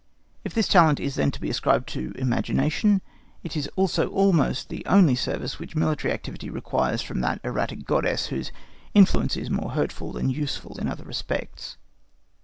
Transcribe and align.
If 0.43 0.55
this 0.55 0.67
talent 0.67 0.97
then 0.97 1.05
is 1.27 1.31
to 1.33 1.39
be 1.39 1.51
ascribed 1.51 1.87
to 1.89 2.11
imagination, 2.17 3.03
it 3.43 3.55
is 3.55 3.67
also 3.75 4.07
almost 4.09 4.69
the 4.69 4.83
only 4.87 5.13
service 5.13 5.59
which 5.59 5.75
military 5.75 6.11
activity 6.11 6.49
requires 6.49 7.03
from 7.03 7.21
that 7.21 7.39
erratic 7.43 7.85
goddess, 7.85 8.25
whose 8.25 8.51
influence 8.95 9.37
is 9.37 9.51
more 9.51 9.73
hurtful 9.73 10.13
than 10.13 10.31
useful 10.31 10.75
in 10.79 10.87
other 10.87 11.05
respects. 11.05 11.77